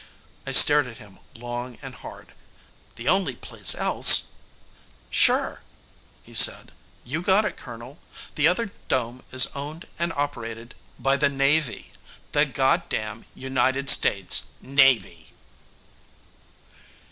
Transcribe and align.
I 0.47 0.51
stared 0.51 0.87
at 0.87 0.97
him 0.97 1.19
long 1.35 1.77
and 1.83 1.93
hard. 1.93 2.33
"The 2.95 3.07
only 3.07 3.35
place 3.35 3.75
else" 3.75 4.29
"Sure," 5.11 5.61
he 6.23 6.33
said. 6.33 6.71
"You 7.03 7.21
got 7.21 7.45
it, 7.45 7.55
Colonel. 7.55 7.99
The 8.33 8.47
other 8.47 8.71
dome 8.87 9.21
is 9.31 9.45
owned 9.53 9.85
and 9.99 10.11
operated 10.13 10.73
by 10.97 11.17
the 11.17 11.29
Navy. 11.29 11.91
The 12.31 12.47
goddam 12.47 13.25
United 13.35 13.91
States 13.91 14.47
Navy!" 14.59 15.33